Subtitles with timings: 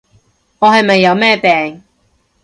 [0.57, 1.83] 我係咪有咩病？